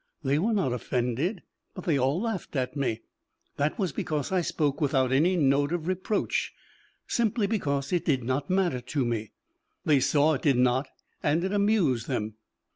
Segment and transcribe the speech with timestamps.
[0.23, 1.43] They were not offended,
[1.75, 3.01] but they all laughed at me.
[3.57, 6.55] That was because I spoke without any note of reproach,
[7.05, 9.29] simply because it did not matter to me.
[9.85, 10.87] They saw it did not,
[11.21, 12.33] and it amused them.